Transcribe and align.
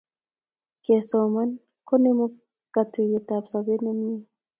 Kesoman 0.83 1.49
konemu 1.87 2.25
kateiywotap 2.73 3.43
sopet 3.51 3.79
nemie 3.83 4.17